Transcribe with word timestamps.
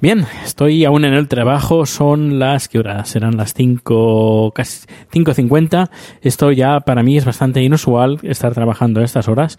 Bien, 0.00 0.24
estoy 0.44 0.86
aún 0.86 1.04
en 1.04 1.12
el 1.12 1.28
trabajo, 1.28 1.84
son 1.84 2.38
las, 2.38 2.68
¿qué 2.68 2.78
horas? 2.78 3.10
Serán 3.10 3.36
las 3.36 3.52
5, 3.52 4.50
casi 4.54 4.86
5.50. 5.12 5.90
Esto 6.22 6.52
ya 6.52 6.80
para 6.80 7.02
mí 7.02 7.18
es 7.18 7.26
bastante 7.26 7.62
inusual 7.62 8.18
estar 8.22 8.54
trabajando 8.54 9.00
a 9.00 9.04
estas 9.04 9.28
horas, 9.28 9.58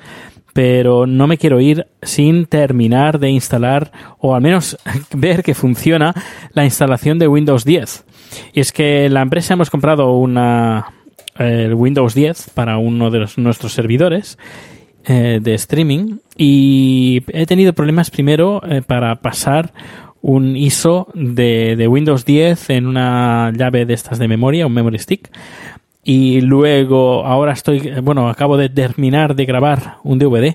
pero 0.53 1.05
no 1.05 1.27
me 1.27 1.37
quiero 1.37 1.59
ir 1.61 1.85
sin 2.01 2.47
terminar 2.47 3.19
de 3.19 3.29
instalar, 3.29 3.91
o 4.17 4.33
al 4.33 4.41
menos 4.41 4.79
ver 5.15 5.43
que 5.43 5.53
funciona 5.53 6.15
la 6.53 6.65
instalación 6.65 7.19
de 7.19 7.27
Windows 7.27 7.63
10. 7.63 8.05
Y 8.53 8.61
es 8.61 8.71
que 8.71 9.09
la 9.09 9.21
empresa 9.21 9.53
hemos 9.53 9.69
comprado 9.69 10.11
una, 10.17 10.87
el 11.37 11.75
Windows 11.75 12.15
10 12.15 12.49
para 12.55 12.79
uno 12.79 13.11
de 13.11 13.19
los- 13.19 13.37
nuestros 13.37 13.73
servidores 13.73 14.39
eh, 15.05 15.37
de 15.39 15.53
streaming 15.53 16.17
y 16.35 17.21
he 17.27 17.45
tenido 17.45 17.73
problemas 17.73 18.09
primero 18.09 18.61
eh, 18.67 18.81
para 18.81 19.15
pasar 19.21 19.71
un 20.21 20.55
ISO 20.55 21.07
de, 21.13 21.87
Windows 21.87 22.25
10 22.25 22.69
en 22.71 22.87
una 22.87 23.51
llave 23.55 23.85
de 23.85 23.93
estas 23.93 24.19
de 24.19 24.27
memoria, 24.27 24.67
un 24.67 24.73
memory 24.73 24.99
stick. 24.99 25.29
Y 26.03 26.41
luego, 26.41 27.25
ahora 27.25 27.53
estoy, 27.53 27.93
bueno, 28.01 28.27
acabo 28.29 28.57
de 28.57 28.69
terminar 28.69 29.35
de 29.35 29.45
grabar 29.45 29.97
un 30.03 30.19
DVD 30.19 30.53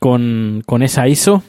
con, 0.00 0.62
con 0.66 0.82
esa 0.82 1.08
ISO. 1.08 1.42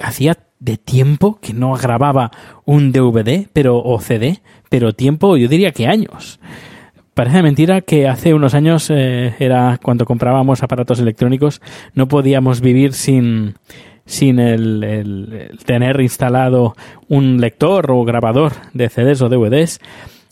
Hacía 0.00 0.38
de 0.60 0.76
tiempo 0.76 1.38
que 1.40 1.52
no 1.52 1.72
grababa 1.74 2.30
un 2.64 2.92
DVD, 2.92 3.48
pero, 3.52 3.78
o 3.82 4.00
CD, 4.00 4.40
pero 4.68 4.92
tiempo, 4.92 5.36
yo 5.36 5.48
diría 5.48 5.72
que 5.72 5.86
años. 5.86 6.40
Parece 7.14 7.42
mentira 7.42 7.80
que 7.80 8.06
hace 8.06 8.32
unos 8.32 8.54
años 8.54 8.90
eh, 8.90 9.34
era 9.40 9.80
cuando 9.82 10.04
comprábamos 10.04 10.62
aparatos 10.62 11.00
electrónicos, 11.00 11.60
no 11.94 12.06
podíamos 12.06 12.60
vivir 12.60 12.92
sin, 12.92 13.56
sin 14.08 14.40
el, 14.40 15.56
tener 15.64 16.00
instalado 16.00 16.74
un 17.08 17.40
lector 17.40 17.90
o 17.90 18.04
grabador 18.04 18.52
de 18.72 18.88
CDs 18.88 19.22
o 19.22 19.28
DVDs. 19.28 19.80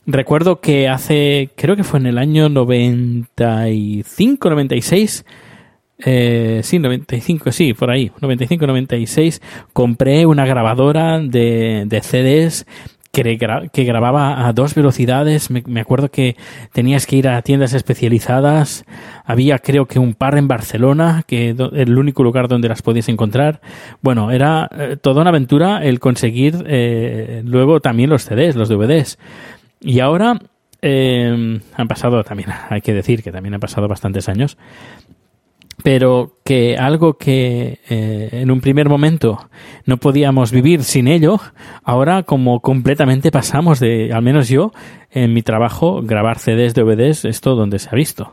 Recuerdo 0.07 0.61
que 0.61 0.89
hace, 0.89 1.51
creo 1.57 1.77
que 1.77 1.85
fue 1.85 2.01
en 2.01 2.07
el 2.07 2.19
año 2.19 2.49
95, 2.49 4.51
96, 4.51 5.25
eh, 5.99 6.61
sí, 6.63 6.79
95, 6.79 7.53
sí, 7.53 7.75
por 7.75 7.91
ahí, 7.91 8.11
95, 8.21 8.67
96, 8.67 9.43
compré 9.73 10.27
una 10.27 10.47
grabadora 10.47 11.21
de, 11.21 11.85
de 11.87 12.01
CDs 12.01 12.67
que, 13.23 13.39
gra- 13.39 13.71
que 13.71 13.85
grababa 13.85 14.47
a 14.47 14.53
dos 14.53 14.75
velocidades. 14.75 15.51
Me, 15.51 15.63
me 15.67 15.81
acuerdo 15.81 16.11
que 16.11 16.37
tenías 16.73 17.07
que 17.07 17.17
ir 17.17 17.29
a 17.29 17.41
tiendas 17.43 17.73
especializadas. 17.73 18.85
Había, 19.25 19.59
creo 19.59 19.87
que, 19.87 19.99
un 19.99 20.15
par 20.15 20.37
en 20.37 20.49
Barcelona, 20.49 21.23
que 21.27 21.51
el 21.51 21.99
único 21.99 22.23
lugar 22.23 22.49
donde 22.49 22.69
las 22.69 22.83
podías 22.83 23.09
encontrar. 23.09 23.61
Bueno, 24.03 24.31
era 24.31 24.69
eh, 24.77 24.97
toda 25.01 25.23
una 25.23 25.31
aventura 25.31 25.85
el 25.85 25.99
conseguir 26.01 26.65
eh, 26.67 27.43
luego 27.45 27.81
también 27.81 28.11
los 28.11 28.25
CDs, 28.25 28.55
los 28.57 28.69
DVDs. 28.69 29.19
Y 29.81 30.01
ahora 30.01 30.39
eh, 30.83 31.61
han 31.75 31.89
pasado 31.89 32.23
también, 32.23 32.51
hay 32.71 32.81
que 32.83 32.93
decir 32.93 33.23
que 33.23 33.33
también 33.33 33.55
han 33.55 33.61
pasado 33.61 33.89
bastantes 33.89 34.29
años 34.29 34.59
pero 35.83 36.39
que 36.45 36.77
algo 36.77 37.19
que 37.19 37.81
eh, 37.89 38.29
en 38.33 38.51
un 38.51 38.61
primer 38.61 38.89
momento 38.89 39.49
no 39.85 39.99
podíamos 39.99 40.51
vivir 40.51 40.85
sin 40.85 41.07
ello, 41.09 41.41
ahora 41.85 42.23
como 42.23 42.61
completamente 42.61 43.31
pasamos 43.31 43.81
de, 43.81 44.13
al 44.13 44.23
menos 44.23 44.49
yo, 44.49 44.73
en 45.11 45.33
mi 45.33 45.43
trabajo, 45.43 46.03
grabar 46.03 46.39
CDs, 46.39 46.75
DVDs, 46.75 47.25
esto 47.25 47.55
donde 47.55 47.79
se 47.79 47.89
ha 47.91 47.95
visto. 47.95 48.33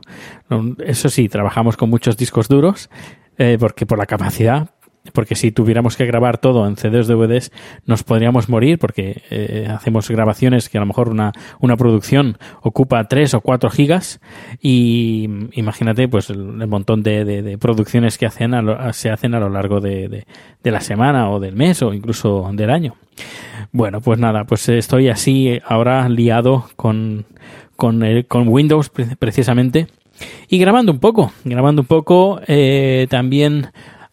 Eso 0.86 1.09
sí, 1.09 1.30
trabajamos 1.30 1.78
con 1.78 1.90
muchos 1.90 2.18
discos 2.18 2.48
duros, 2.48 2.90
eh, 3.38 3.58
porque 3.60 3.86
por 3.86 3.98
la 3.98 4.06
capacidad, 4.06 4.72
porque 5.12 5.36
si 5.36 5.52
tuviéramos 5.52 5.97
que 5.97 6.06
grabar 6.06 6.38
todo 6.38 6.66
en 6.66 6.78
CDs, 6.78 7.08
DVDs, 7.08 7.52
nos 7.86 8.03
podríamos 8.03 8.47
morir 8.47 8.80
porque 8.80 9.22
eh, 9.30 9.68
hacemos 9.69 10.09
grabaciones 10.09 10.69
que 10.69 10.78
a 10.78 10.81
lo 10.81 10.88
mejor 10.88 11.09
una, 11.09 11.34
una 11.59 11.75
producción 11.75 12.38
ocupa 12.62 13.03
3 13.08 13.34
o 13.34 13.42
4 13.42 13.69
gigas 13.69 14.22
y 14.62 15.28
imagínate 15.53 16.08
pues 16.08 16.30
el, 16.30 16.40
montón 16.68 17.03
de, 17.03 17.25
de- 17.25 17.42
producciones 17.58 18.18
que 18.18 18.25
hacen 18.25 18.53
a 18.53 18.62
lo- 18.62 18.94
se 18.94 19.09
hacen 19.09 19.36
a 19.36 19.40
lo 19.40 19.50
largo 19.50 19.81
de, 19.81 20.08
de- 20.63 20.72
la 20.72 20.80
semana 20.81 21.30
o 21.30 21.40
del 21.42 21.56
mes 21.56 21.81
o 21.81 21.94
incluso 21.94 22.50
del 22.53 22.69
año. 22.69 22.96
Bueno, 23.72 24.00
pues 24.02 24.18
nada, 24.19 24.46
pues 24.46 24.68
estoy 24.69 25.09
así 25.09 25.59
ahora 25.68 26.08
liado 26.09 26.66
con, 26.78 27.25
con, 27.75 28.03
el- 28.03 28.25
con 28.25 28.47
Windows 28.47 28.90
pre- 28.90 29.16
precisamente 29.18 29.88
y 30.47 30.59
grabando 30.59 30.92
un 30.92 31.00
poco, 31.00 31.31
grabando 31.44 31.81
un 31.81 31.88
poco 31.88 32.40
eh, 32.47 33.08
también 33.09 33.68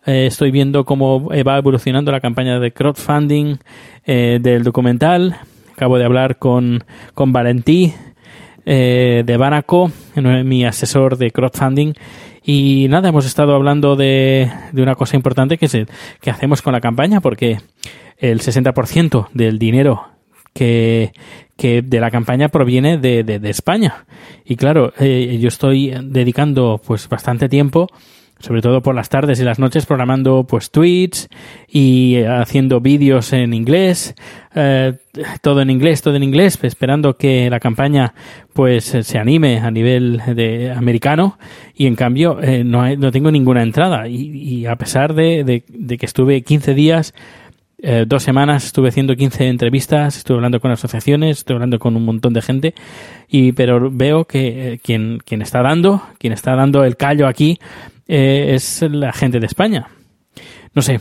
eh, 0.07 0.27
estoy 0.27 0.51
viendo 0.51 0.85
cómo 0.85 1.29
va 1.29 1.59
evolucionando 1.59 2.11
la 2.13 2.21
campaña 2.21 2.59
de 2.59 2.73
crowdfunding 2.73 3.57
eh, 4.05 4.39
del 4.41 4.63
documental. 4.65 5.37
Acabo 5.73 5.99
de 5.99 6.05
hablar 6.05 6.39
con, 6.39 6.85
con 7.15 7.33
Valentí 7.33 7.93
eh, 8.67 9.23
de 9.25 9.37
Banaco, 9.37 9.91
mi 10.45 10.65
asesor 10.65 11.17
de 11.17 11.31
crowdfunding. 11.31 11.95
Y 12.45 12.87
nada, 12.89 13.09
hemos 13.11 13.27
estado 13.27 13.55
hablando 13.55 13.97
de, 13.97 14.51
de 14.73 14.83
una 14.83 14.95
cosa 14.95 15.17
importante 15.17 15.59
que, 15.59 15.67
es 15.67 15.77
que 16.21 16.31
hacemos 16.31 16.63
con 16.63 16.73
la 16.73 16.81
campaña, 16.81 17.21
porque 17.21 17.59
el 18.19 18.41
60% 18.41 19.29
del 19.35 19.59
dinero 19.59 20.07
que, 20.53 21.13
que 21.57 21.81
de 21.83 22.01
la 22.01 22.11
campaña 22.11 22.49
proviene 22.49 22.99
de, 22.99 23.23
de- 23.25 23.39
de 23.39 23.51
España. 23.51 24.05
Y 24.45 24.57
claro, 24.57 24.93
eh, 24.99 25.39
yo 25.41 25.49
estoy 25.49 25.95
dedicando 26.03 26.81
pues 26.85 27.09
bastante 27.09 27.49
tiempo 27.49 27.89
sobre 28.41 28.63
todo 28.63 28.83
por 28.83 28.95
las 28.95 29.09
tardes 29.09 29.39
y 29.41 29.45
las 29.45 29.59
noches 29.59 29.87
programando 29.87 30.45
pues 30.45 30.71
tweets 30.71 31.29
y 31.69 32.17
eh, 32.17 32.27
haciendo 32.27 32.81
vídeos 32.81 33.33
en 33.33 33.55
inglés 33.55 34.15
eh, 34.55 34.95
todo 35.43 35.61
en 35.61 35.71
inglés 35.71 36.03
todo 36.03 36.17
en 36.17 36.23
inglés 36.25 36.59
esperando 36.63 37.17
que 37.17 37.49
la 37.51 37.61
campaña 37.61 38.15
pues 38.53 38.95
eh, 38.95 39.03
se 39.05 39.19
anime 39.19 39.59
a 39.61 39.71
nivel 39.71 40.21
de 40.35 40.73
americano. 40.73 41.39
Y 41.75 41.87
en 41.87 41.95
cambio 41.95 42.41
eh, 42.43 42.65
no, 42.65 42.83
hay- 42.83 42.97
no 42.97 43.13
tengo 43.13 43.31
ninguna 43.31 43.63
entrada. 43.63 44.09
Y, 44.09 44.31
y 44.33 44.67
a 44.67 44.75
pesar 44.77 45.15
de, 45.15 45.45
de- 45.45 45.65
de 45.69 45.97
que 45.99 46.07
estuve 46.07 46.43
15 46.43 46.75
días 46.75 47.15
eh, 47.83 48.05
dos 48.07 48.23
semanas 48.23 48.67
estuve 48.67 48.91
haciendo 48.91 49.17
15 49.17 49.49
entrevistas, 49.49 50.19
estuve 50.19 50.37
hablando 50.37 50.61
con 50.61 50.71
asociaciones, 50.71 51.39
estuve 51.39 51.55
hablando 51.55 51.79
con 51.79 51.97
un 51.97 52.05
montón 52.05 52.35
de 52.35 52.43
gente, 52.43 52.75
y 53.27 53.53
pero 53.53 53.91
veo 53.91 54.27
que 54.27 54.73
eh, 54.75 54.81
quien, 54.85 55.19
quien 55.25 55.41
está 55.41 55.63
dando, 55.63 56.03
quien 56.19 56.35
está 56.35 56.55
dando 56.55 56.85
el 56.85 56.99
callo 56.99 57.27
aquí 57.27 57.59
eh, 58.13 58.55
es 58.57 58.83
la 58.83 59.13
gente 59.13 59.39
de 59.39 59.47
España. 59.47 59.87
No 60.75 60.83
sé. 60.83 61.01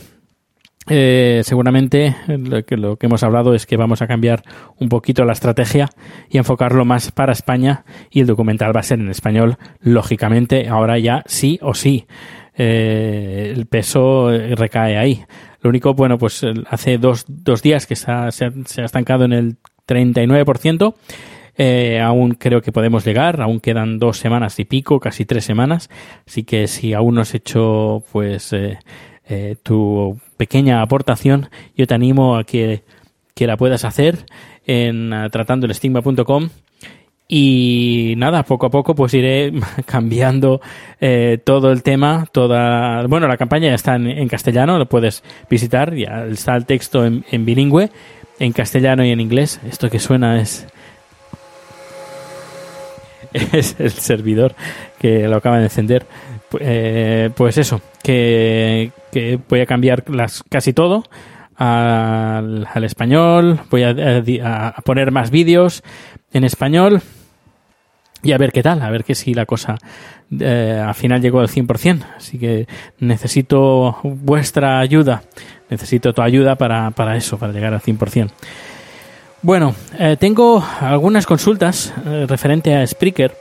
eh, 0.88 1.42
seguramente 1.44 2.14
lo 2.28 2.64
que, 2.64 2.76
lo 2.76 2.96
que 2.96 3.06
hemos 3.06 3.24
hablado 3.24 3.52
es 3.54 3.66
que 3.66 3.76
vamos 3.76 4.00
a 4.00 4.06
cambiar 4.06 4.42
un 4.78 4.88
poquito 4.88 5.24
la 5.24 5.32
estrategia 5.32 5.88
y 6.30 6.38
enfocarlo 6.38 6.84
más 6.84 7.10
para 7.10 7.32
España 7.32 7.84
y 8.10 8.20
el 8.20 8.26
documental 8.28 8.74
va 8.74 8.80
a 8.80 8.84
ser 8.84 9.00
en 9.00 9.10
español, 9.10 9.56
lógicamente, 9.80 10.68
ahora 10.68 10.98
ya 11.00 11.24
sí 11.26 11.58
o 11.62 11.74
sí. 11.74 12.06
eh, 12.56 13.52
el 13.56 13.66
peso 13.66 14.30
recae 14.30 14.96
ahí. 14.96 15.24
Lo 15.62 15.70
único, 15.70 15.94
bueno, 15.94 16.16
pues 16.16 16.46
hace 16.68 16.96
dos, 16.98 17.24
dos 17.26 17.60
días 17.60 17.86
que 17.86 17.96
se 17.96 18.10
ha, 18.10 18.30
se 18.30 18.44
ha 18.44 18.84
estancado 18.84 19.24
en 19.24 19.32
el 19.32 19.56
39%. 19.88 20.94
Eh, 21.62 22.00
aún 22.00 22.36
creo 22.36 22.62
que 22.62 22.72
podemos 22.72 23.04
llegar, 23.04 23.42
aún 23.42 23.60
quedan 23.60 23.98
dos 23.98 24.16
semanas 24.16 24.58
y 24.58 24.64
pico, 24.64 24.98
casi 24.98 25.26
tres 25.26 25.44
semanas. 25.44 25.90
Así 26.26 26.42
que 26.42 26.66
si 26.66 26.94
aún 26.94 27.16
no 27.16 27.20
has 27.20 27.34
hecho 27.34 28.02
pues 28.12 28.54
eh, 28.54 28.78
eh, 29.28 29.56
tu 29.62 30.18
pequeña 30.38 30.80
aportación, 30.80 31.50
yo 31.76 31.86
te 31.86 31.92
animo 31.92 32.38
a 32.38 32.44
que, 32.44 32.82
que 33.34 33.46
la 33.46 33.58
puedas 33.58 33.84
hacer 33.84 34.24
en 34.66 35.12
uh, 35.12 35.28
tratandoelestigma.com 35.28 36.48
y 37.28 38.14
nada, 38.16 38.42
poco 38.44 38.64
a 38.64 38.70
poco 38.70 38.94
pues 38.94 39.12
iré 39.12 39.52
cambiando 39.84 40.62
eh, 40.98 41.36
todo 41.44 41.72
el 41.72 41.82
tema, 41.82 42.26
toda... 42.32 43.06
Bueno, 43.06 43.28
la 43.28 43.36
campaña 43.36 43.68
ya 43.68 43.74
está 43.74 43.96
en, 43.96 44.28
castellano, 44.28 44.78
lo 44.78 44.86
puedes 44.86 45.22
visitar, 45.50 45.94
ya 45.94 46.24
está 46.24 46.56
el 46.56 46.64
texto 46.64 47.04
en 47.04 47.44
bilingüe, 47.44 47.90
en 48.38 48.52
castellano 48.52 49.04
y 49.04 49.10
en 49.10 49.20
inglés. 49.20 49.60
Esto 49.68 49.90
que 49.90 49.98
suena 49.98 50.40
es 50.40 50.66
es 53.52 53.76
el 53.78 53.90
servidor 53.90 54.54
que 54.98 55.28
lo 55.28 55.36
acaba 55.36 55.58
de 55.58 55.64
encender. 55.64 56.06
Eh, 56.58 57.30
pues 57.36 57.58
eso, 57.58 57.80
que, 58.02 58.90
que, 59.12 59.38
voy 59.48 59.60
a 59.60 59.66
cambiar 59.66 60.08
las, 60.10 60.42
casi 60.48 60.72
todo 60.72 61.04
al, 61.56 62.66
al 62.72 62.84
español, 62.84 63.60
voy 63.70 63.84
a, 63.84 63.94
a, 64.68 64.80
poner 64.82 65.12
más 65.12 65.30
vídeos 65.30 65.84
en 66.32 66.42
español 66.42 67.02
y 68.22 68.32
a 68.32 68.38
ver 68.38 68.52
qué 68.52 68.62
tal, 68.62 68.82
a 68.82 68.90
ver 68.90 69.04
que 69.04 69.14
si 69.14 69.32
la 69.32 69.46
cosa 69.46 69.76
eh, 70.38 70.82
al 70.84 70.94
final 70.94 71.20
llegó 71.20 71.40
al 71.40 71.48
100%. 71.48 72.04
Así 72.16 72.38
que 72.38 72.66
necesito 72.98 73.98
vuestra 74.02 74.80
ayuda, 74.80 75.22
necesito 75.68 76.12
tu 76.12 76.22
ayuda 76.22 76.56
para, 76.56 76.90
para 76.90 77.16
eso, 77.16 77.38
para 77.38 77.52
llegar 77.52 77.74
al 77.74 77.80
100%. 77.80 78.30
Bueno, 79.42 79.74
eh, 79.98 80.18
tengo 80.20 80.62
algunas 80.80 81.24
consultas 81.24 81.94
eh, 82.04 82.26
referente 82.28 82.74
a 82.74 82.86
Spreaker 82.86 83.34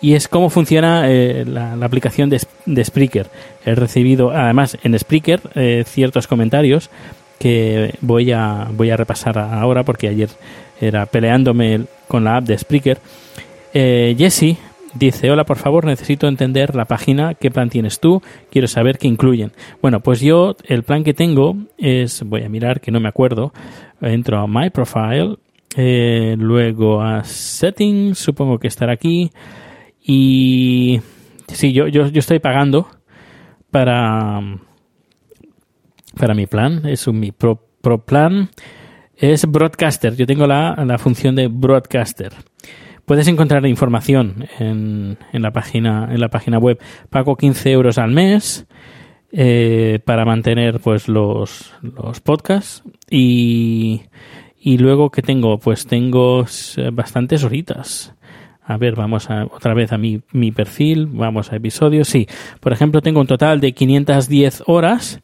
y 0.00 0.14
es 0.14 0.26
cómo 0.26 0.48
funciona 0.48 1.10
eh, 1.10 1.44
la, 1.46 1.74
aplicación 1.84 2.30
de, 2.30 2.40
de, 2.64 2.84
Spreaker. 2.84 3.28
He 3.66 3.74
recibido 3.74 4.30
además 4.30 4.78
en 4.82 4.98
Spreaker 4.98 5.40
eh, 5.54 5.84
ciertos 5.86 6.26
comentarios 6.26 6.88
que 7.38 7.94
voy 8.00 8.32
a, 8.32 8.68
voy 8.72 8.90
a 8.90 8.96
repasar 8.96 9.38
ahora 9.38 9.82
porque 9.82 10.08
ayer 10.08 10.30
era 10.80 11.04
peleándome 11.04 11.82
con 12.08 12.24
la 12.24 12.38
app 12.38 12.44
de 12.44 12.56
Spreaker. 12.56 12.98
Jesse 13.74 14.56
dice, 14.94 15.30
hola, 15.30 15.44
por 15.44 15.58
favor, 15.58 15.84
necesito 15.84 16.28
entender 16.28 16.74
la 16.74 16.84
página, 16.84 17.34
qué 17.34 17.50
plan 17.50 17.70
tienes 17.70 18.00
tú, 18.00 18.22
quiero 18.50 18.68
saber 18.68 18.98
qué 18.98 19.08
incluyen. 19.08 19.52
Bueno, 19.80 20.00
pues 20.00 20.20
yo 20.20 20.56
el 20.64 20.82
plan 20.82 21.04
que 21.04 21.14
tengo 21.14 21.56
es, 21.78 22.22
voy 22.22 22.42
a 22.42 22.48
mirar 22.48 22.80
que 22.80 22.90
no 22.90 23.00
me 23.00 23.08
acuerdo, 23.08 23.52
entro 24.00 24.38
a 24.38 24.46
My 24.46 24.70
Profile, 24.70 25.36
eh, 25.76 26.36
luego 26.38 27.02
a 27.02 27.24
Settings, 27.24 28.18
supongo 28.18 28.58
que 28.58 28.68
estará 28.68 28.92
aquí, 28.92 29.30
y 30.04 31.00
sí, 31.48 31.72
yo, 31.72 31.86
yo, 31.88 32.08
yo 32.08 32.18
estoy 32.18 32.38
pagando 32.38 32.88
para, 33.70 34.40
para 36.18 36.34
mi 36.34 36.46
plan, 36.46 36.86
es 36.86 37.06
un 37.06 37.20
mi 37.20 37.32
pro, 37.32 37.60
pro 37.80 38.04
plan, 38.04 38.50
es 39.16 39.46
Broadcaster, 39.46 40.16
yo 40.16 40.26
tengo 40.26 40.46
la, 40.46 40.74
la 40.84 40.98
función 40.98 41.34
de 41.36 41.48
Broadcaster. 41.48 42.32
Puedes 43.04 43.26
encontrar 43.26 43.66
información 43.66 44.46
en, 44.58 45.18
en, 45.32 45.42
la 45.42 45.50
página 45.50 46.08
en 46.12 46.20
la 46.20 46.28
página 46.28 46.58
web. 46.58 46.78
Pago 47.10 47.36
15 47.36 47.70
euros 47.72 47.98
al 47.98 48.12
mes 48.12 48.66
eh, 49.32 49.98
para 50.04 50.24
mantener 50.24 50.78
pues 50.78 51.08
los, 51.08 51.72
los 51.82 52.20
podcasts 52.20 52.82
y, 53.10 54.02
y 54.60 54.78
luego 54.78 55.10
que 55.10 55.22
tengo 55.22 55.58
pues 55.58 55.86
tengo 55.86 56.46
bastantes 56.92 57.42
horitas. 57.42 58.14
A 58.64 58.76
ver, 58.76 58.94
vamos 58.94 59.28
a, 59.30 59.46
otra 59.46 59.74
vez 59.74 59.92
a 59.92 59.98
mi, 59.98 60.20
mi 60.30 60.52
perfil, 60.52 61.06
vamos 61.06 61.50
a 61.50 61.56
episodios. 61.56 62.06
Sí, 62.06 62.28
por 62.60 62.72
ejemplo, 62.72 63.00
tengo 63.00 63.20
un 63.20 63.26
total 63.26 63.60
de 63.60 63.72
510 63.72 64.62
horas. 64.66 65.20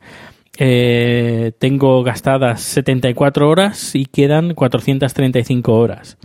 Eh, 0.59 1.53
tengo 1.61 2.03
gastadas 2.03 2.63
74 2.63 3.49
horas 3.49 3.95
y 3.95 4.07
quedan 4.07 4.55
435 4.55 5.73
horas 5.73 6.19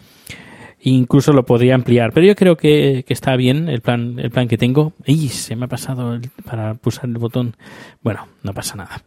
incluso 0.92 1.34
lo 1.34 1.46
podría 1.46 1.76
ampliar. 1.76 2.12
Pero 2.14 2.28
yo 2.28 2.36
creo 2.36 2.58
que, 2.58 3.06
está 3.08 3.36
bien 3.36 3.70
el 3.70 3.82
plan, 3.82 4.20
el 4.20 4.32
plan 4.32 4.48
que 4.48 4.58
tengo. 4.58 4.94
¡Y 5.06 5.30
se 5.30 5.56
me 5.56 5.66
ha 5.66 5.68
pasado 5.70 6.20
para 6.46 6.76
pulsar 6.76 7.06
el 7.06 7.18
botón! 7.18 7.56
Bueno, 8.02 8.28
no 8.44 8.54
pasa 8.54 8.76
nada. 8.76 9.02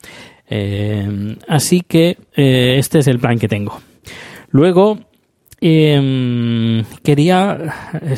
Eh, 0.49 1.37
así 1.49 1.81
que 1.81 2.19
eh, 2.35 2.77
este 2.79 3.01
es 3.01 3.07
el 3.09 3.19
plan 3.19 3.39
que 3.39 3.49
tengo. 3.49 3.81
Luego, 4.51 4.99
eh, 5.61 6.85
quería... 7.03 7.59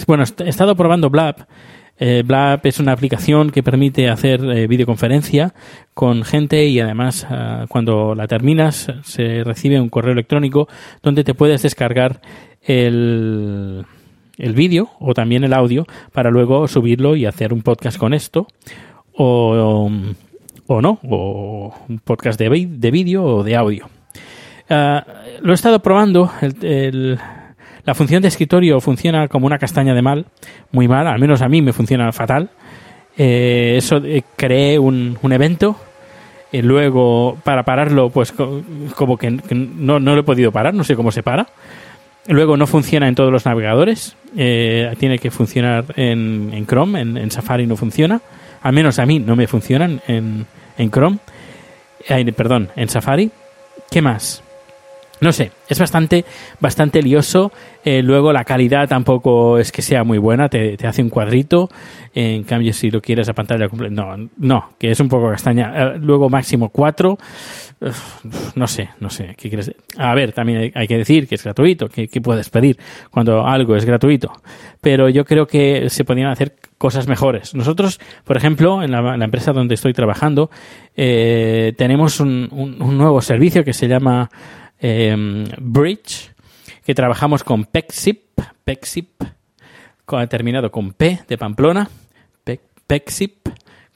Bueno, 0.06 0.25
he 0.25 0.49
estado 0.49 0.76
probando 0.76 1.10
Blab. 1.10 1.46
Eh, 2.00 2.23
Blab 2.25 2.61
es 2.65 2.79
una 2.79 2.93
aplicación 2.93 3.50
que 3.50 3.62
permite 3.62 4.09
hacer 4.09 4.45
eh, 4.45 4.67
videoconferencia 4.69 5.53
con 5.95 6.23
gente 6.23 6.67
y 6.67 6.79
además 6.79 7.27
uh, 7.29 7.67
cuando 7.69 8.15
la 8.15 8.29
terminas 8.29 8.93
se 9.03 9.43
recibe 9.43 9.81
un 9.81 9.89
correo 9.89 10.12
electrónico 10.12 10.69
donde 11.03 11.25
te 11.25 11.35
puedes 11.35 11.62
descargar 11.62 12.21
el, 12.62 13.85
el 14.37 14.53
vídeo 14.53 14.91
o 15.00 15.12
también 15.12 15.43
el 15.43 15.53
audio 15.53 15.87
para 16.12 16.31
luego 16.31 16.69
subirlo 16.69 17.17
y 17.17 17.27
hacer 17.27 17.53
un 17.53 17.62
podcast 17.62 17.99
con 17.99 18.15
esto 18.15 18.47
o, 19.12 19.91
o 20.69 20.81
no, 20.81 21.01
o 21.03 21.75
un 21.89 21.99
podcast 21.99 22.39
de, 22.39 22.69
de 22.71 22.91
vídeo 22.93 23.25
o 23.25 23.43
de 23.43 23.56
audio. 23.56 23.89
Uh, 24.71 25.01
lo 25.41 25.53
he 25.53 25.55
estado 25.55 25.81
probando, 25.81 26.31
el, 26.62 27.19
la 27.88 27.94
función 27.94 28.20
de 28.20 28.29
escritorio 28.29 28.82
funciona 28.82 29.29
como 29.29 29.46
una 29.46 29.56
castaña 29.56 29.94
de 29.94 30.02
mal, 30.02 30.26
muy 30.73 30.87
mal, 30.87 31.06
al 31.06 31.19
menos 31.19 31.40
a 31.40 31.49
mí 31.49 31.62
me 31.62 31.73
funciona 31.73 32.12
fatal. 32.12 32.50
Eh, 33.17 33.76
eso 33.79 33.96
eh, 34.05 34.25
creé 34.37 34.79
un, 34.79 35.17
un 35.23 35.32
evento 35.32 35.75
y 36.52 36.61
luego 36.61 37.38
para 37.44 37.62
pararlo 37.62 38.11
pues 38.11 38.35
como 38.94 39.17
que, 39.17 39.31
no, 39.31 40.00
no 40.00 40.14
lo 40.14 40.20
he 40.20 40.23
podido 40.23 40.52
parar, 40.52 40.75
no 40.75 40.85
sé 40.85 40.96
cómo 40.96 41.11
se 41.11 41.23
para. 41.23 41.46
Luego 42.26 42.58
no 42.58 42.67
funciona 42.67 43.08
en 43.08 43.14
todos 43.14 43.32
los 43.32 43.46
navegadores. 43.46 44.17
Eh, 44.37 44.94
tiene 44.99 45.19
que 45.19 45.31
funcionar 45.31 45.87
en, 45.96 46.50
en 46.52 46.67
Chrome, 46.67 47.00
en, 47.00 47.17
en, 47.17 47.31
Safari 47.31 47.67
no 47.67 47.79
funciona. 47.79 48.20
Al 48.61 48.75
menos 48.75 48.99
a 48.99 49.06
mí 49.06 49.19
no 49.19 49.34
me 49.34 49.46
funcionan 49.46 50.02
en, 50.06 50.44
en 50.76 50.91
Chrome. 50.91 51.20
Eh, 52.06 52.32
perdón, 52.32 52.69
en 52.76 52.91
Safari. 52.91 53.31
¿Qué 53.91 54.02
más? 54.02 54.43
No 55.20 55.32
sé, 55.32 55.50
es 55.69 55.79
bastante, 55.79 56.25
bastante 56.61 57.03
lioso. 57.03 57.53
Eh, 57.84 58.03
luego 58.03 58.32
la 58.32 58.44
calidad 58.44 58.89
tampoco 58.89 59.58
es 59.58 59.72
que 59.72 59.82
sea 59.82 60.05
muy 60.05 60.19
buena, 60.19 60.48
te, 60.48 60.77
te, 60.77 60.87
hace 60.87 61.03
un 61.03 61.08
cuadrito. 61.08 61.69
En 62.15 62.44
cambio, 62.44 62.72
si 62.72 62.91
lo 62.91 63.01
quieres 63.01 63.29
a 63.29 63.32
pantalla 63.32 63.69
completa, 63.69 63.94
no, 63.94 64.29
no, 64.37 64.70
que 64.79 64.91
es 64.91 65.01
un 65.01 65.08
poco 65.08 65.31
castaña. 65.31 65.72
Eh, 65.75 65.98
luego 66.01 66.29
máximo 66.29 66.69
4. 66.69 67.19
no 68.55 68.67
sé, 68.67 68.91
no 69.01 69.10
sé. 69.10 69.34
¿qué 69.37 69.48
quieres? 69.48 69.72
A 69.96 70.15
ver, 70.15 70.32
también 70.32 70.72
hay, 70.75 70.87
que 70.87 70.98
decir 70.98 71.27
que 71.27 71.34
es 71.34 71.44
gratuito, 71.44 71.89
que, 71.89 72.08
puedes 72.20 72.51
pedir 72.51 72.79
cuando 73.10 73.46
algo 73.46 73.75
es 73.77 73.84
gratuito. 73.84 74.32
Pero 74.81 75.08
yo 75.08 75.25
creo 75.25 75.46
que 75.46 75.89
se 75.91 76.05
podrían 76.05 76.31
hacer 76.31 76.55
cosas 76.77 77.08
mejores. 77.08 77.55
Nosotros, 77.55 78.01
por 78.25 78.37
ejemplo, 78.37 78.82
en 78.82 78.93
la, 78.93 79.25
empresa 79.25 79.53
donde 79.53 79.75
estoy 79.75 79.93
trabajando, 79.93 80.51
eh, 80.96 81.72
tenemos 81.77 82.20
un 82.20 82.48
nuevo 82.79 83.20
servicio 83.20 83.65
que 83.65 83.72
se 83.72 83.89
llama 83.89 84.31
eh, 84.81 85.47
Bridge, 85.58 86.31
que 86.85 86.94
trabajamos 86.94 87.44
con 87.44 87.65
Pexip, 87.65 88.41
Pexip, 88.65 89.23
terminado 90.29 90.70
con 90.70 90.93
P 90.93 91.20
de 91.29 91.39
Pamplona, 91.39 91.89
Pe 92.44 92.61
Pexip 92.87 93.49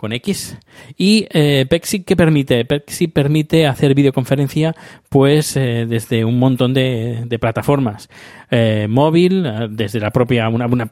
con 0.02 0.12
X 0.12 0.58
y 0.98 1.28
eh, 1.30 1.64
Pexip 1.70 2.04
que 2.04 2.16
permite 2.16 2.64
Pexip 2.64 3.14
permite 3.14 3.68
hacer 3.68 3.94
videoconferencia 3.94 4.74
pues 5.08 5.56
eh, 5.56 5.86
desde 5.88 6.24
un 6.24 6.40
montón 6.40 6.74
de, 6.74 7.22
de 7.24 7.38
plataformas. 7.38 8.10
Eh, 8.50 8.88
móvil 8.90 9.46
desde 9.70 10.00
la 10.00 10.10
propia 10.10 10.48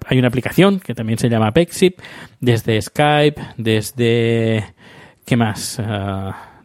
hay 0.07 0.19
una 0.19 0.29
aplicación 0.29 0.79
que 0.79 0.95
también 0.95 1.19
se 1.19 1.29
llama 1.29 1.53
Pexip 1.53 1.99
desde 2.39 2.81
Skype 2.81 3.43
desde 3.57 4.65
qué 5.27 5.37
más 5.37 5.77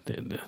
de, 0.05 0.39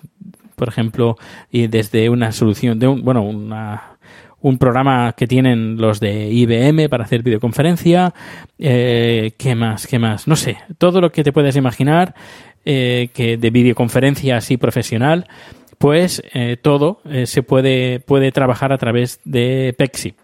por 0.58 0.68
ejemplo, 0.68 1.16
y 1.50 1.68
desde 1.68 2.10
una 2.10 2.32
solución 2.32 2.78
de 2.78 2.86
un, 2.86 3.02
bueno, 3.02 3.22
una, 3.22 3.96
un 4.40 4.58
programa 4.58 5.14
que 5.16 5.26
tienen 5.26 5.78
los 5.78 6.00
de 6.00 6.30
IBM 6.30 6.90
para 6.90 7.04
hacer 7.04 7.22
videoconferencia, 7.22 8.12
eh, 8.58 9.32
¿qué 9.38 9.54
más? 9.54 9.86
¿Qué 9.86 9.98
más? 9.98 10.28
No 10.28 10.36
sé, 10.36 10.58
todo 10.76 11.00
lo 11.00 11.10
que 11.10 11.24
te 11.24 11.32
puedes 11.32 11.56
imaginar 11.56 12.14
eh, 12.64 13.08
que 13.14 13.38
de 13.38 13.50
videoconferencia 13.50 14.36
así 14.36 14.58
profesional, 14.58 15.26
pues 15.78 16.22
eh, 16.34 16.56
todo 16.60 17.00
eh, 17.08 17.26
se 17.26 17.42
puede, 17.42 18.00
puede 18.00 18.32
trabajar 18.32 18.72
a 18.72 18.78
través 18.78 19.20
de 19.24 19.74
Pexi. 19.78 20.14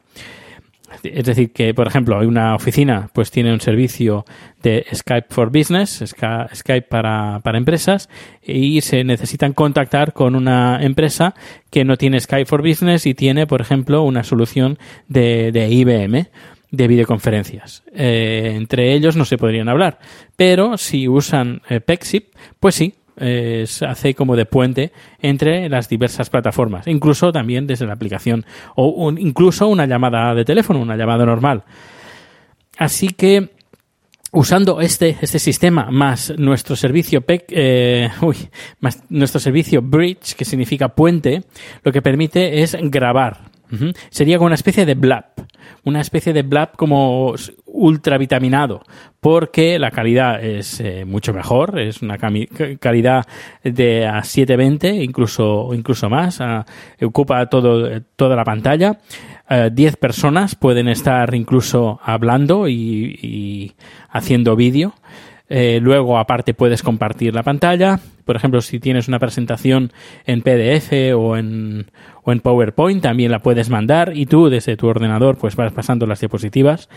Es 1.02 1.24
decir, 1.24 1.52
que, 1.52 1.74
por 1.74 1.86
ejemplo, 1.86 2.18
hay 2.18 2.26
una 2.26 2.54
oficina, 2.54 3.10
pues 3.12 3.30
tiene 3.30 3.52
un 3.52 3.60
servicio 3.60 4.24
de 4.62 4.86
Skype 4.94 5.26
for 5.30 5.50
Business, 5.50 6.02
Skype 6.06 6.88
para, 6.88 7.40
para, 7.42 7.58
empresas, 7.58 8.08
y 8.42 8.80
se 8.80 9.04
necesitan 9.04 9.52
contactar 9.52 10.12
con 10.12 10.34
una 10.36 10.78
empresa 10.82 11.34
que 11.70 11.84
no 11.84 11.96
tiene 11.96 12.20
Skype 12.20 12.46
for 12.46 12.62
Business 12.66 13.06
y 13.06 13.14
tiene, 13.14 13.46
por 13.46 13.60
ejemplo, 13.60 14.02
una 14.02 14.24
solución 14.24 14.78
de, 15.08 15.52
de 15.52 15.68
IBM 15.68 16.28
de 16.70 16.88
videoconferencias. 16.88 17.82
Eh, 17.92 18.52
entre 18.54 18.92
ellos 18.94 19.16
no 19.16 19.24
se 19.24 19.38
podrían 19.38 19.68
hablar, 19.68 19.98
pero 20.36 20.76
si 20.76 21.08
usan 21.08 21.62
eh, 21.68 21.80
Pexip, 21.80 22.34
pues 22.58 22.74
sí, 22.74 22.94
eh, 23.16 23.66
hace 23.86 24.14
como 24.14 24.36
de 24.36 24.46
puente 24.46 24.92
entre 25.20 25.68
las 25.68 25.88
diversas 25.88 26.30
plataformas, 26.30 26.86
incluso 26.86 27.32
también 27.32 27.66
desde 27.66 27.86
la 27.86 27.94
aplicación 27.94 28.44
o 28.76 29.12
incluso 29.12 29.68
una 29.68 29.86
llamada 29.86 30.34
de 30.34 30.44
teléfono, 30.44 30.80
una 30.80 30.96
llamada 30.96 31.24
normal. 31.24 31.64
Así 32.76 33.08
que 33.08 33.50
usando 34.34 34.80
este, 34.80 35.16
este 35.20 35.38
sistema 35.38 35.90
más 35.90 36.34
nuestro 36.36 36.76
servicio 36.76 37.24
eh, 37.28 38.10
más 38.80 39.02
nuestro 39.08 39.40
servicio 39.40 39.80
Bridge, 39.80 40.34
que 40.34 40.44
significa 40.44 40.88
puente, 40.88 41.44
lo 41.82 41.92
que 41.92 42.02
permite 42.02 42.62
es 42.62 42.76
grabar. 42.80 43.54
Sería 44.10 44.36
como 44.36 44.46
una 44.46 44.54
especie 44.54 44.86
de 44.86 44.94
blab, 44.94 45.24
una 45.82 46.00
especie 46.00 46.32
de 46.32 46.42
blab 46.42 46.76
como 46.76 47.34
ultravitaminado, 47.84 48.82
porque 49.20 49.78
la 49.78 49.90
calidad 49.90 50.42
es 50.42 50.80
eh, 50.80 51.04
mucho 51.04 51.34
mejor, 51.34 51.78
es 51.78 52.00
una 52.00 52.16
calidad 52.16 53.26
de 53.62 54.06
a 54.06 54.24
720, 54.24 55.04
incluso, 55.04 55.68
incluso 55.74 56.08
más, 56.08 56.40
ocupa 57.02 57.46
todo, 57.50 58.00
toda 58.16 58.36
la 58.36 58.44
pantalla. 58.44 58.98
10 59.70 59.92
eh, 59.92 59.96
personas 59.98 60.54
pueden 60.54 60.88
estar 60.88 61.34
incluso 61.34 62.00
hablando 62.02 62.66
y, 62.68 63.74
haciendo 64.08 64.56
vídeo. 64.56 64.94
Eh, 65.48 65.78
luego, 65.80 66.18
aparte, 66.18 66.54
puedes 66.54 66.82
compartir 66.82 67.34
la 67.34 67.42
pantalla. 67.42 68.00
Por 68.24 68.36
ejemplo, 68.36 68.60
si 68.60 68.80
tienes 68.80 69.08
una 69.08 69.18
presentación 69.18 69.92
en 70.24 70.42
PDF 70.42 71.14
o 71.16 71.36
en, 71.36 71.90
o 72.22 72.32
en 72.32 72.40
PowerPoint, 72.40 73.02
también 73.02 73.30
la 73.30 73.40
puedes 73.40 73.68
mandar 73.68 74.16
y 74.16 74.26
tú 74.26 74.48
desde 74.48 74.76
tu 74.76 74.86
ordenador 74.86 75.36
pues 75.36 75.56
vas 75.56 75.72
pasando 75.72 76.06
las 76.06 76.20
diapositivas 76.20 76.88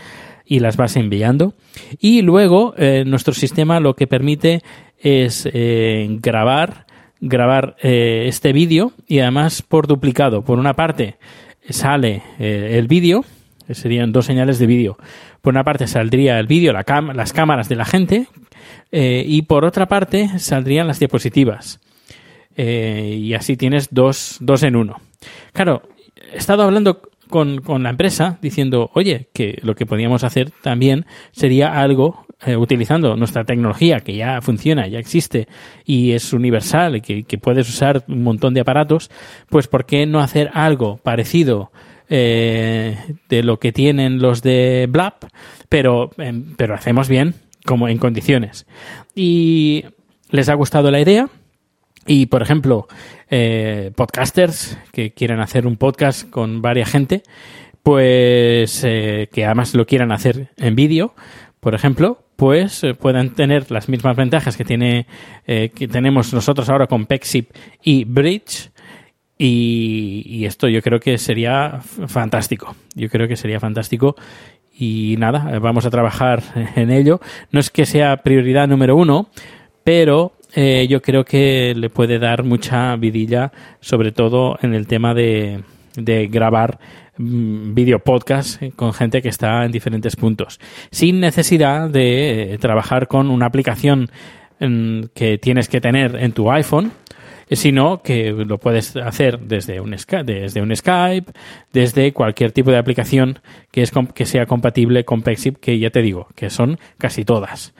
y 0.44 0.60
las 0.60 0.76
vas 0.76 0.96
enviando. 0.96 1.54
Y 2.00 2.22
luego, 2.22 2.74
eh, 2.78 3.04
nuestro 3.06 3.34
sistema 3.34 3.80
lo 3.80 3.94
que 3.94 4.06
permite 4.06 4.62
es 4.98 5.48
grabar 5.52 6.86
grabar 7.20 7.76
este 7.82 8.52
vídeo 8.52 8.92
y 9.06 9.18
además 9.18 9.62
por 9.62 9.86
duplicado. 9.86 10.42
Por 10.42 10.58
una 10.58 10.74
parte, 10.74 11.16
sale 11.68 12.22
eh, 12.38 12.76
el 12.78 12.88
vídeo, 12.88 13.24
serían 13.70 14.12
dos 14.12 14.26
señales 14.26 14.58
de 14.58 14.66
vídeo. 14.66 14.98
Por 15.42 15.54
una 15.54 15.64
parte 15.64 15.86
saldría 15.86 16.38
el 16.38 16.46
vídeo, 16.46 16.72
la 16.72 16.84
las 17.14 17.32
cámaras 17.32 17.68
de 17.68 17.76
la 17.76 17.84
gente, 17.84 18.26
eh, 18.90 19.24
y 19.26 19.42
por 19.42 19.64
otra 19.64 19.86
parte 19.86 20.38
saldrían 20.38 20.86
las 20.86 20.98
diapositivas. 20.98 21.80
Eh, 22.56 23.16
y 23.20 23.34
así 23.34 23.56
tienes 23.56 23.88
dos, 23.90 24.38
dos 24.40 24.62
en 24.62 24.76
uno. 24.76 25.00
Claro, 25.52 25.82
he 26.32 26.36
estado 26.36 26.64
hablando 26.64 27.02
con, 27.28 27.60
con, 27.60 27.82
la 27.82 27.90
empresa 27.90 28.38
diciendo, 28.42 28.90
oye, 28.94 29.28
que 29.32 29.58
lo 29.62 29.74
que 29.74 29.86
podíamos 29.86 30.24
hacer 30.24 30.50
también 30.62 31.06
sería 31.32 31.80
algo 31.80 32.26
utilizando 32.56 33.16
nuestra 33.16 33.42
tecnología 33.42 33.98
que 33.98 34.14
ya 34.14 34.40
funciona, 34.40 34.86
ya 34.86 35.00
existe 35.00 35.48
y 35.84 36.12
es 36.12 36.32
universal 36.32 37.02
que, 37.02 37.24
que, 37.24 37.36
puedes 37.36 37.68
usar 37.68 38.04
un 38.06 38.22
montón 38.22 38.54
de 38.54 38.60
aparatos, 38.60 39.10
pues 39.48 39.66
¿por 39.66 39.86
qué 39.86 40.06
no 40.06 40.20
hacer 40.20 40.48
algo 40.54 40.98
parecido 40.98 41.72
eh, 42.08 42.96
de 43.28 43.42
lo 43.42 43.58
que 43.58 43.72
tienen 43.72 44.20
los 44.20 44.42
de 44.42 44.86
Blab, 44.88 45.14
pero, 45.68 46.10
em, 46.18 46.54
pero 46.56 46.74
hacemos 46.74 47.08
bien, 47.08 47.34
como 47.64 47.88
en 47.88 47.98
condiciones? 47.98 48.66
Y 49.14 49.84
les 50.30 50.48
ha 50.48 50.54
gustado 50.54 50.90
la 50.90 51.00
idea. 51.00 51.28
Y, 52.06 52.26
por 52.26 52.40
ejemplo, 52.40 52.88
eh, 53.28 53.92
podcasters 53.94 54.78
que 54.92 55.12
quieran 55.12 55.40
hacer 55.40 55.66
un 55.66 55.76
podcast 55.76 56.30
con 56.30 56.62
varias 56.62 56.90
gente, 56.90 57.22
pues 57.82 58.82
eh, 58.84 59.28
que 59.32 59.44
además 59.44 59.74
lo 59.74 59.86
quieran 59.86 60.12
hacer 60.12 60.50
en 60.56 60.74
vídeo, 60.74 61.14
por 61.60 61.74
ejemplo, 61.74 62.24
pues 62.36 62.84
eh, 62.84 62.94
puedan 62.94 63.30
tener 63.30 63.70
las 63.70 63.88
mismas 63.88 64.16
ventajas 64.16 64.56
que 64.56 64.64
tiene 64.64 65.06
eh, 65.46 65.70
que 65.74 65.88
tenemos 65.88 66.32
nosotros 66.32 66.68
ahora 66.68 66.86
con 66.86 67.06
Pexip 67.06 67.50
y 67.82 68.04
Bridge 68.04 68.70
y, 69.38 70.44
esto 70.44 70.68
yo 70.68 70.82
creo 70.82 71.00
que 71.00 71.16
sería 71.18 71.80
fantástico. 72.06 72.74
Yo 72.94 73.08
creo 73.08 73.28
que 73.28 73.36
sería 73.36 73.60
fantástico. 73.60 74.16
Y 74.76 75.16
nada 75.18 75.54
eh, 75.54 75.58
vamos 75.58 75.86
a 75.86 75.90
trabajar 75.90 76.42
en 76.76 76.90
ello. 76.90 77.20
No 77.52 77.60
es 77.60 77.70
que 77.70 77.86
sea 77.86 78.18
prioridad 78.18 78.68
número 78.68 78.96
uno 78.96 79.28
pero 79.84 80.32
yo 80.54 81.00
creo 81.00 81.24
que 81.24 81.72
le 81.74 81.88
puede 81.88 82.18
dar 82.18 82.42
mucha 82.42 82.94
vidilla 82.96 83.52
sobre 83.80 84.12
todo 84.12 84.58
en 84.60 84.74
el 84.74 84.86
tema 84.86 85.14
de, 85.14 85.62
de 85.94 86.26
grabar 86.26 86.78
Mm, 87.18 87.74
video 87.74 87.98
podcast 87.98 88.62
con 88.76 88.92
gente 88.92 89.20
que 89.20 89.28
está 89.28 89.64
en 89.64 89.72
diferentes 89.72 90.14
puntos, 90.14 90.60
sin 90.92 91.18
necesidad 91.18 91.90
de 91.90 92.54
eh, 92.54 92.58
trabajar 92.58 93.08
con 93.08 93.28
una 93.28 93.46
aplicación 93.46 94.08
mm, 94.60 95.06
que 95.14 95.36
tienes 95.38 95.68
que 95.68 95.80
tener 95.80 96.14
en 96.14 96.30
tu 96.30 96.48
iPhone, 96.48 96.92
sino 97.50 98.02
que 98.02 98.32
lo 98.32 98.58
puedes 98.58 98.96
hacer 98.96 99.40
desde 99.40 99.80
un, 99.80 99.96
desde 100.24 100.62
un 100.62 100.74
Skype, 100.76 101.32
desde 101.72 102.12
cualquier 102.12 102.52
tipo 102.52 102.70
de 102.70 102.78
aplicación 102.78 103.40
que, 103.70 103.82
es, 103.82 103.92
que 104.14 104.26
sea 104.26 104.46
compatible 104.46 105.04
con 105.04 105.22
Pexip, 105.22 105.56
que 105.56 105.78
ya 105.78 105.90
te 105.90 106.02
digo, 106.02 106.28
que 106.34 106.50
son 106.50 106.78
casi 106.98 107.24
todas. 107.24 107.74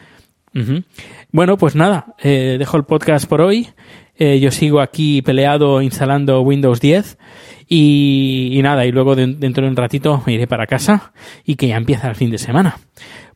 Bueno, 1.30 1.56
pues 1.56 1.76
nada, 1.76 2.14
eh, 2.22 2.56
dejo 2.58 2.76
el 2.76 2.84
podcast 2.84 3.28
por 3.28 3.40
hoy. 3.40 3.68
Eh, 4.16 4.40
yo 4.40 4.50
sigo 4.50 4.80
aquí 4.80 5.22
peleado 5.22 5.80
instalando 5.80 6.40
Windows 6.40 6.80
10 6.80 7.18
y, 7.68 8.58
nada, 8.62 8.84
y 8.84 8.90
luego 8.90 9.14
dentro 9.14 9.62
de 9.62 9.70
un 9.70 9.76
ratito 9.76 10.22
me 10.26 10.32
iré 10.32 10.48
para 10.48 10.66
casa 10.66 11.12
y 11.44 11.54
que 11.54 11.68
ya 11.68 11.76
empieza 11.76 12.08
el 12.08 12.16
fin 12.16 12.30
de 12.30 12.38
semana. 12.38 12.78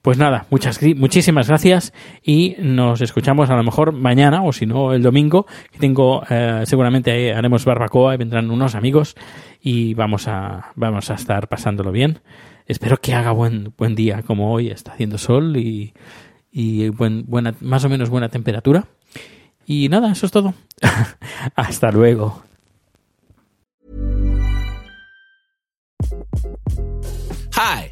Pues 0.02 0.18
nada, 0.18 0.46
muchas, 0.50 0.80
muchísimas 0.96 1.46
gracias 1.46 1.92
y 2.24 2.56
nos 2.58 3.00
escuchamos 3.00 3.50
a 3.50 3.54
lo 3.54 3.62
mejor 3.62 3.92
mañana 3.92 4.42
o 4.42 4.52
si 4.52 4.66
no 4.66 4.92
el 4.92 5.00
domingo, 5.00 5.46
tengo, 5.78 6.24
eh, 6.28 6.64
seguramente 6.66 7.32
haremos 7.32 7.64
barbacoa 7.64 8.12
y 8.12 8.16
vendrán 8.16 8.50
unos 8.50 8.74
amigos 8.74 9.14
y 9.60 9.94
vamos 9.94 10.26
a, 10.26 10.72
vamos 10.74 11.08
a 11.12 11.14
estar 11.14 11.46
pasándolo 11.46 11.92
bien. 11.92 12.18
Espero 12.66 12.96
que 12.96 13.14
haga 13.14 13.30
buen, 13.30 13.74
buen 13.78 13.94
día 13.94 14.22
como 14.22 14.52
hoy, 14.52 14.70
está 14.70 14.90
haciendo 14.90 15.18
sol 15.18 15.56
y, 15.56 15.94
y 16.50 16.88
buen, 16.88 17.24
buena, 17.26 17.54
más 17.60 17.84
o 17.84 17.88
menos 17.88 18.10
buena 18.10 18.28
temperatura. 18.28 18.86
Y 19.66 19.88
nada, 19.88 20.10
eso 20.10 20.26
es 20.26 20.32
todo. 20.32 20.54
Hasta 21.54 21.92
luego. 21.92 22.42
Hi, 27.54 27.91